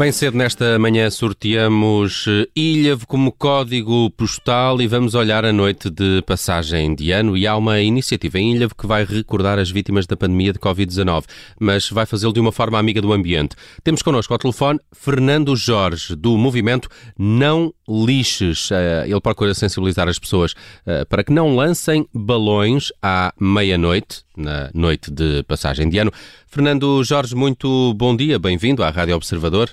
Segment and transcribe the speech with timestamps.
[0.00, 5.90] Bem cedo nesta manhã sorteamos eh, Ilhavo como código postal e vamos olhar a noite
[5.90, 10.06] de passagem de ano e há uma iniciativa em Ilhavo que vai recordar as vítimas
[10.06, 11.24] da pandemia de Covid-19,
[11.60, 13.54] mas vai fazê-lo de uma forma amiga do ambiente.
[13.84, 16.88] Temos connosco ao telefone Fernando Jorge, do movimento
[17.18, 18.70] Não Lixes.
[18.72, 20.54] Eh, ele procura sensibilizar as pessoas
[20.86, 26.10] eh, para que não lancem balões à meia-noite, na noite de passagem de ano.
[26.46, 29.68] Fernando Jorge, muito bom dia, bem-vindo à Rádio Observador.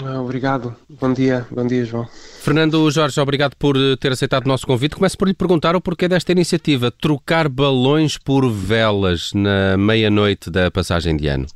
[0.00, 0.74] Ah, obrigado.
[0.88, 1.46] Bom dia.
[1.50, 2.08] Bom dia, João.
[2.40, 4.96] Fernando Jorge, obrigado por eh, ter aceitado o nosso convite.
[4.96, 10.70] Começo por lhe perguntar o porquê desta iniciativa, trocar balões por velas na meia-noite da
[10.70, 11.46] passagem de ano.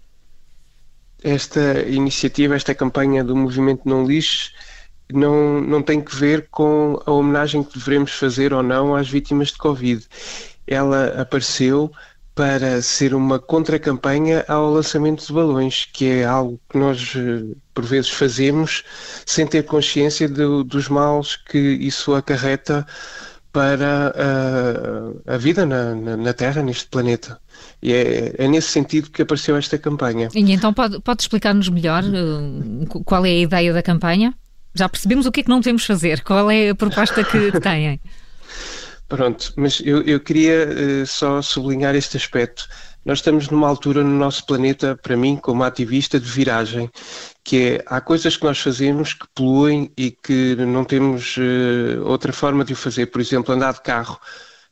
[1.24, 4.52] Esta iniciativa, esta campanha do Movimento Não Lixo,
[5.12, 9.48] não, não tem que ver com a homenagem que devemos fazer ou não às vítimas
[9.48, 10.04] de Covid.
[10.66, 11.90] Ela apareceu
[12.37, 17.82] para ser uma contra-campanha ao lançamento de balões, que é algo que nós eh, por
[17.82, 18.84] vezes fazemos
[19.24, 22.87] sem ter consciência de, dos males que isso acarreta
[23.51, 24.12] para
[25.26, 27.40] a, a vida na, na, Terra, neste planeta.
[27.82, 30.28] E é, é, nesse sentido que apareceu esta campanha.
[30.34, 34.34] E então pode, pode explicar-nos melhor uh, qual é a ideia da campanha?
[34.74, 37.98] Já percebemos o que é que não devemos fazer, qual é a proposta que têm?
[39.09, 42.68] Pronto, mas eu, eu queria uh, só sublinhar este aspecto.
[43.04, 46.90] Nós estamos numa altura no nosso planeta, para mim, como ativista, de viragem,
[47.45, 52.32] que é, há coisas que nós fazemos que poluem e que não temos uh, outra
[52.32, 53.07] forma de o fazer.
[53.07, 54.18] Por exemplo, andar de carro.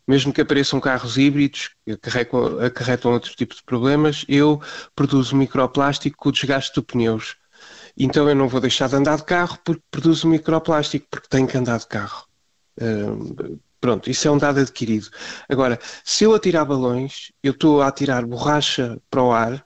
[0.06, 4.60] Mesmo que apareçam carros híbridos, que acarretam, acarretam outro tipo de problemas, eu
[4.96, 7.36] produzo microplástico com o desgaste dos pneus.
[7.96, 11.56] Então eu não vou deixar de andar de carro porque produzo microplástico, porque tenho que
[11.56, 12.26] andar de carro.
[12.80, 15.10] Uh, Pronto, isso é um dado adquirido.
[15.46, 19.62] Agora, se eu atirar balões, eu estou a atirar borracha para o ar,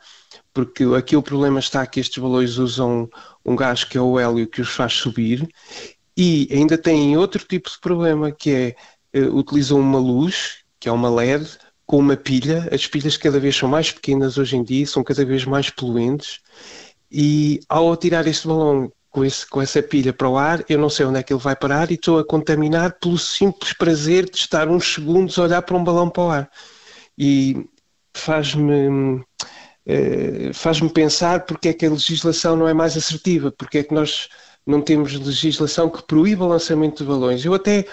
[0.52, 3.08] porque aqui o problema está que estes balões usam
[3.46, 5.48] um gás que é o hélio que os faz subir,
[6.16, 8.74] e ainda têm outro tipo de problema, que
[9.14, 11.56] é, uh, utilizam uma luz, que é uma LED,
[11.86, 12.68] com uma pilha.
[12.72, 16.40] As pilhas cada vez são mais pequenas hoje em dia, são cada vez mais poluentes,
[17.08, 20.88] e ao atirar este balão com, esse, com essa pilha para o ar, eu não
[20.88, 24.36] sei onde é que ele vai parar e estou a contaminar pelo simples prazer de
[24.36, 26.50] estar uns segundos a olhar para um balão para o ar.
[27.18, 27.68] E
[28.14, 29.20] faz-me
[29.84, 33.92] eh, faz-me pensar porque é que a legislação não é mais assertiva, porque é que
[33.92, 34.28] nós
[34.64, 37.44] não temos legislação que proíba o lançamento de balões.
[37.44, 37.86] Eu até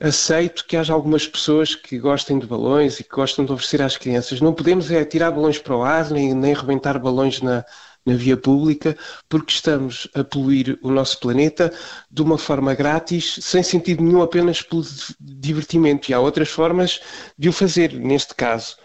[0.00, 3.96] aceito que haja algumas pessoas que gostem de balões e que gostam de oferecer às
[3.96, 4.40] crianças.
[4.40, 7.64] Não podemos é tirar balões para o ar, nem, nem rebentar balões na,
[8.06, 8.96] na via pública,
[9.28, 11.72] porque estamos a poluir o nosso planeta
[12.10, 14.84] de uma forma grátis, sem sentido nenhum, apenas pelo
[15.20, 16.10] divertimento.
[16.10, 17.00] E há outras formas
[17.36, 18.76] de o fazer, neste caso.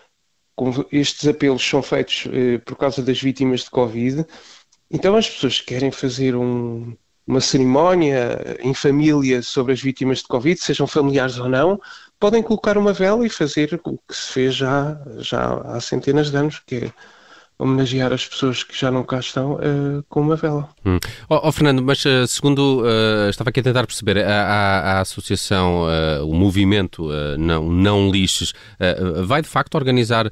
[0.92, 4.24] Estes apelos são feitos eh, por causa das vítimas de Covid,
[4.92, 6.96] então as pessoas que querem fazer um,
[7.26, 11.80] uma cerimónia em família sobre as vítimas de Covid, sejam familiares ou não,
[12.20, 16.38] podem colocar uma vela e fazer o que se fez já, já há centenas de
[16.38, 16.94] anos, que é
[17.64, 20.70] homenagear as pessoas que já não cá estão uh, com uma vela.
[20.86, 21.00] Hum.
[21.30, 25.02] Oh, oh, Fernando, mas uh, segundo uh, estava aqui a tentar perceber, a, a, a
[25.02, 25.84] associação,
[26.28, 28.54] o movimento não, não Lixes,
[29.26, 30.32] vai de facto organizar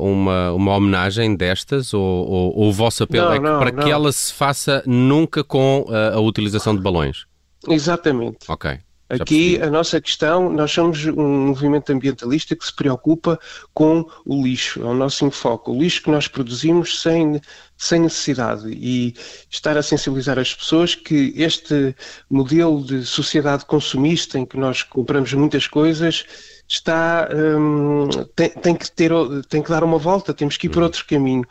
[0.00, 3.72] uma, uma homenagem destas ou, ou, ou o vosso apelo não, é que, não, para
[3.72, 3.84] não.
[3.84, 7.26] que ela se faça nunca com a utilização de balões?
[7.68, 8.38] Exatamente.
[8.48, 8.78] Ok.
[9.20, 13.38] Aqui a nossa questão, nós somos um movimento ambientalista que se preocupa
[13.74, 17.38] com o lixo, é o nosso enfoque, o lixo que nós produzimos sem,
[17.76, 19.14] sem necessidade e
[19.50, 21.94] estar a sensibilizar as pessoas que este
[22.30, 26.24] modelo de sociedade consumista em que nós compramos muitas coisas
[26.66, 29.10] está hum, tem, tem, que ter
[29.50, 30.84] tem que dar uma volta, temos que ir por uhum.
[30.84, 31.44] outro caminho.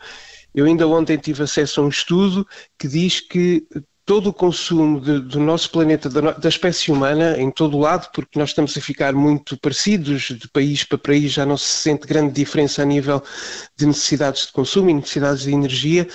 [0.54, 2.46] Eu ainda ontem tive acesso a um estudo
[2.78, 3.64] que diz que
[4.12, 8.10] todo o consumo de, do nosso planeta, da, da, espécie humana, em todo o lado,
[8.12, 12.06] porque nós estamos a ficar muito parecidos de país para país, já não se sente
[12.06, 13.22] grande diferença a nível
[13.74, 16.06] de necessidades de consumo e necessidades de energia,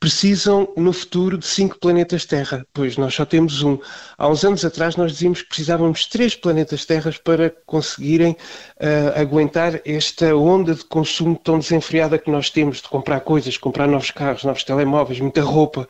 [0.00, 3.78] precisam no futuro de cinco planetas Terra, pois nós só temos um.
[4.16, 9.20] Há uns anos atrás nós dizíamos que precisávamos de três planetas Terra para conseguirem uh,
[9.20, 14.10] aguentar esta onda de consumo tão desenfreada que nós temos de comprar coisas, comprar novos
[14.10, 15.86] carros, novos telemóveis, muita roupa.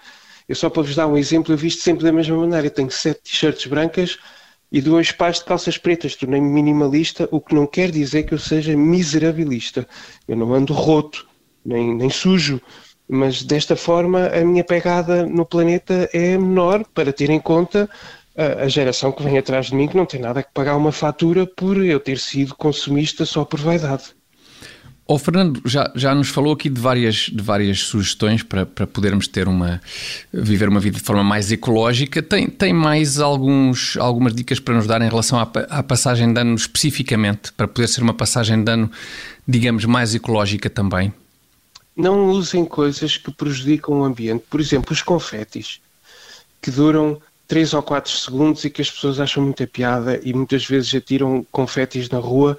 [0.49, 2.67] Eu só para vos dar um exemplo, eu visto sempre da mesma maneira.
[2.67, 4.19] Eu tenho sete t-shirts brancas
[4.71, 6.15] e dois pares de calças pretas.
[6.15, 9.87] Tornei-me minimalista, o que não quer dizer que eu seja miserabilista.
[10.29, 11.27] Eu não ando roto,
[11.65, 12.61] nem, nem sujo.
[13.09, 17.89] Mas desta forma a minha pegada no planeta é menor para ter em conta
[18.37, 21.47] a, geração que vem atrás de mim que não tem nada que pagar uma fatura
[21.47, 24.15] por eu ter sido consumista só por vaidade.
[25.09, 29.29] O Fernando já, já nos falou aqui de várias, de várias sugestões para, para podermos
[29.29, 29.81] ter uma,
[30.33, 32.21] viver uma vida de forma mais ecológica.
[32.21, 36.41] Tem, tem mais alguns, algumas dicas para nos dar em relação à, à passagem de
[36.41, 38.91] ano especificamente, para poder ser uma passagem de ano,
[39.47, 41.15] digamos, mais ecológica também?
[41.97, 44.45] Não usem coisas que prejudicam o ambiente.
[44.51, 45.81] Por exemplo, os confetes,
[46.61, 50.67] que duram 3 ou 4 segundos e que as pessoas acham muita piada e muitas
[50.67, 52.59] vezes atiram confetes na rua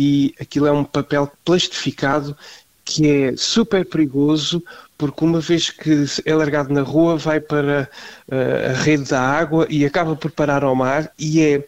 [0.00, 2.36] e aquilo é um papel plastificado
[2.84, 4.62] que é super perigoso
[4.96, 7.90] porque uma vez que é largado na rua vai para
[8.28, 11.64] uh, a rede da água e acaba por parar ao mar e é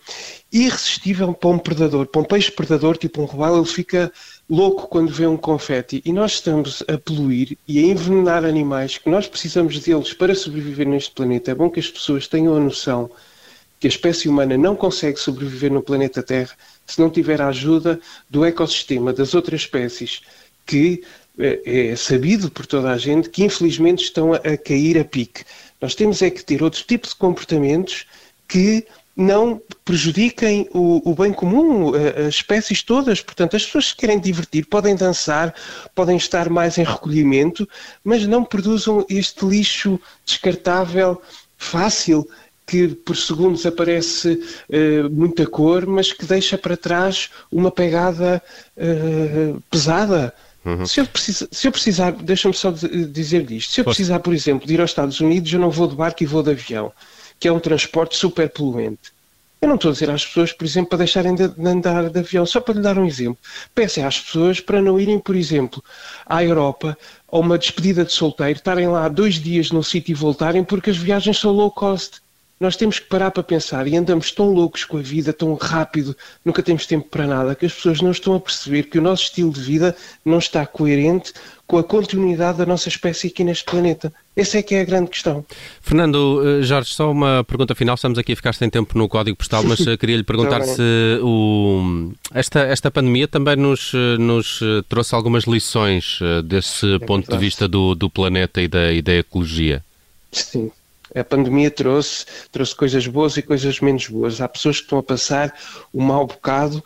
[0.52, 4.12] irresistível para um predador, para um peixe predador tipo um robalo, ele fica
[4.48, 9.10] louco quando vê um confete e nós estamos a poluir e a envenenar animais que
[9.10, 11.50] nós precisamos deles para sobreviver neste planeta.
[11.50, 13.10] É bom que as pessoas tenham a noção
[13.80, 16.54] que a espécie humana não consegue sobreviver no planeta Terra
[16.86, 17.98] se não tiver a ajuda
[18.28, 20.20] do ecossistema das outras espécies
[20.66, 21.02] que
[21.38, 25.44] é, é sabido por toda a gente que infelizmente estão a, a cair a pique.
[25.80, 28.06] Nós temos é que ter outro tipo de comportamentos
[28.46, 28.86] que
[29.16, 33.20] não prejudiquem o, o, bem comum, as espécies todas.
[33.20, 35.54] Portanto, as pessoas que querem divertir podem dançar,
[35.94, 37.68] podem estar mais em recolhimento,
[38.04, 41.20] mas não produzam este lixo descartável
[41.56, 42.26] fácil
[42.70, 48.40] que por segundos aparece uh, muita cor, mas que deixa para trás uma pegada
[48.76, 50.32] uh, pesada.
[50.64, 50.87] Uhum.
[50.87, 54.69] Se, eu precisar, se eu precisar, deixa-me só dizer isto, se eu precisar, por exemplo,
[54.69, 56.93] de ir aos Estados Unidos, eu não vou de barco e vou de avião
[57.40, 59.11] que é um transporte super poluente.
[59.62, 62.46] Eu não estou a dizer às pessoas, por exemplo, para deixarem de, andar de avião,
[62.46, 63.38] só para lhe dar um exemplo.
[63.75, 65.82] Peço às pessoas para não irem, por exemplo,
[66.25, 66.96] à Europa
[67.31, 70.96] a uma despedida de solteiro, estarem lá dois dias num sítio e voltarem porque as
[70.96, 72.20] viagens são low cost.
[72.60, 76.14] Nós temos que parar para pensar e andamos tão loucos com a vida, tão rápido,
[76.44, 79.22] nunca temos tempo para nada, que as pessoas não estão a perceber que o nosso
[79.22, 81.32] estilo de vida não está coerente
[81.66, 84.12] com a continuidade da nossa espécie aqui neste planeta.
[84.36, 85.42] Essa é que é a grande questão.
[85.80, 87.94] Fernando, eh, Jorge, só uma pergunta final.
[87.94, 90.82] Estamos aqui a ficar sem tempo no código postal, mas eh, queria lhe perguntar se
[91.22, 97.38] o, esta, esta pandemia também nos, eh, nos trouxe algumas lições desse é ponto de
[97.38, 99.82] vista do, do planeta e da, e da ecologia.
[100.30, 100.70] Sim,
[101.14, 104.40] a pandemia trouxe, trouxe coisas boas e coisas menos boas.
[104.40, 105.54] Há pessoas que estão a passar
[105.92, 106.82] um mau bocado,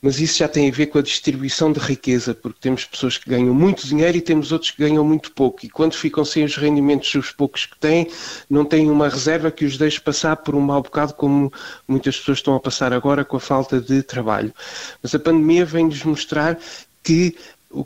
[0.00, 3.28] mas isso já tem a ver com a distribuição de riqueza, porque temos pessoas que
[3.28, 5.66] ganham muito dinheiro e temos outros que ganham muito pouco.
[5.66, 8.08] E quando ficam sem os rendimentos dos poucos que têm,
[8.48, 11.52] não têm uma reserva que os deixe passar por um mau bocado, como
[11.86, 14.54] muitas pessoas estão a passar agora com a falta de trabalho.
[15.02, 16.58] Mas a pandemia vem-nos mostrar
[17.02, 17.36] que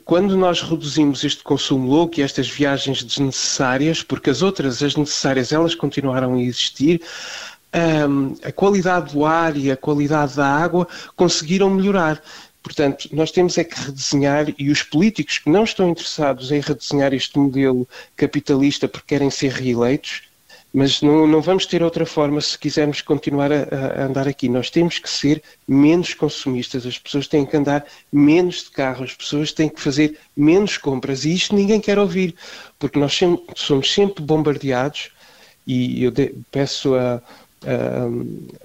[0.04, 5.52] quando nós reduzimos este consumo louco e estas viagens desnecessárias, porque as outras, as necessárias,
[5.52, 7.02] elas continuaram a existir,
[8.42, 10.86] a qualidade do ar e a qualidade da água
[11.16, 12.22] conseguiram melhorar.
[12.62, 17.12] Portanto, nós temos é que redesenhar, e os políticos que não estão interessados em redesenhar
[17.12, 20.22] este modelo capitalista porque querem ser reeleitos,
[20.72, 24.48] mas não, não vamos ter outra forma se quisermos continuar a, a, andar aqui.
[24.48, 29.14] Nós temos que ser menos consumistas, as pessoas têm que andar menos de carro, as
[29.14, 31.24] pessoas têm que fazer menos compras.
[31.24, 32.34] E isto ninguém quer ouvir,
[32.78, 35.10] porque nós sempre, somos sempre bombardeados.
[35.66, 37.22] E eu de, peço a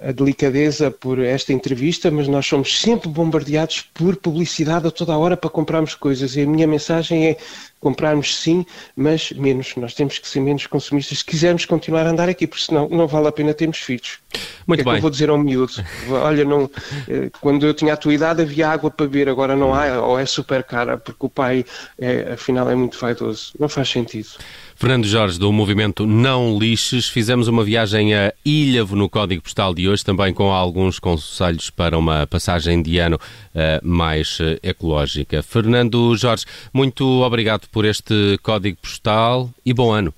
[0.02, 5.18] a delicadeza por esta entrevista, mas nós somos sempre bombardeados por publicidade a toda a
[5.18, 6.36] hora para comprarmos coisas.
[6.36, 7.38] E a minha mensagem é
[7.80, 9.76] comprarmos sim, mas menos.
[9.76, 13.08] Nós temos que ser menos consumistas se quisermos continuar a andar aqui, porque senão não
[13.08, 14.20] vale a pena termos filhos.
[14.68, 14.92] Muito que bem.
[14.92, 15.72] É que eu vou dizer ao miúdo?
[16.10, 16.70] Olha, não,
[17.08, 20.20] eh, quando eu tinha a tua idade havia água para beber, agora não há, ou
[20.20, 21.66] é super cara, porque o pai,
[21.98, 23.54] é, afinal, é muito vaidoso.
[23.58, 24.28] Não faz sentido.
[24.76, 29.90] Fernando Jorge, do movimento Não Lixes, fizemos uma viagem a Ilhavo no código postal de
[29.90, 35.42] hoje, também com alguns conselhos para uma passagem de ano uh, mais uh, ecológica.
[35.42, 40.14] Fernando Jorge, muito obrigado por este código postal e bom ano.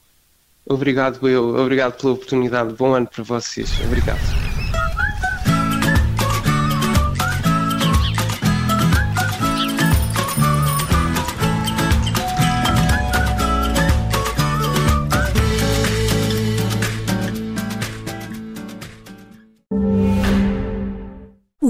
[0.70, 1.56] Obrigado, eu.
[1.58, 2.74] Obrigado pela oportunidade.
[2.74, 3.72] Bom ano para vocês.
[3.86, 4.39] Obrigado.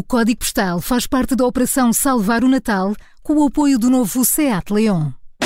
[0.09, 4.73] Código Postal faz parte da Operação Salvar o Natal com o apoio do novo SEAT
[4.73, 5.11] Leon.